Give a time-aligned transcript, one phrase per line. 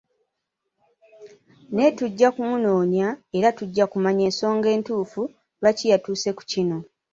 [1.73, 3.07] Naye tujja kumunoonya
[3.37, 5.21] era tujja kumanya ensonga entuufu
[5.61, 6.77] lwaki yatuuse ku kino.